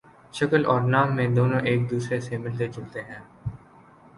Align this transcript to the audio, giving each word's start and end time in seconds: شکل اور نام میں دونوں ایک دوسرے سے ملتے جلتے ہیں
شکل 0.33 0.65
اور 0.65 0.81
نام 0.83 1.15
میں 1.15 1.27
دونوں 1.35 1.59
ایک 1.61 1.89
دوسرے 1.91 2.19
سے 2.21 2.37
ملتے 2.37 2.67
جلتے 2.69 3.01
ہیں 3.01 3.19